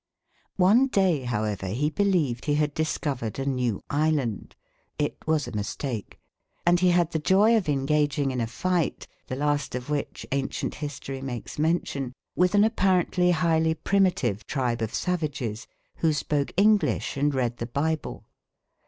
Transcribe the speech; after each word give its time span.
One 0.57 0.87
day, 0.87 1.25
however, 1.25 1.67
he 1.67 1.91
believed 1.91 2.45
he 2.45 2.55
had 2.55 2.73
discovered 2.73 3.37
a 3.37 3.45
new 3.45 3.83
island 3.91 4.55
it 4.97 5.15
was 5.27 5.47
a 5.47 5.51
mistake 5.51 6.19
and 6.65 6.79
he 6.79 6.89
had 6.89 7.11
the 7.11 7.19
joy 7.19 7.55
of 7.55 7.69
engaging 7.69 8.31
in 8.31 8.41
a 8.41 8.47
fight, 8.47 9.05
the 9.27 9.35
last 9.35 9.75
of 9.75 9.91
which 9.91 10.25
ancient 10.31 10.73
history 10.73 11.21
makes 11.21 11.59
mention, 11.59 12.13
with 12.35 12.55
an 12.55 12.63
apparently 12.63 13.29
highly 13.29 13.75
primitive 13.75 14.43
tribe 14.47 14.81
of 14.81 14.91
savages, 14.91 15.67
who 15.97 16.13
spoke 16.13 16.51
English 16.57 17.15
and 17.15 17.35
read 17.35 17.57
the 17.57 17.67
Bible. 17.67 18.25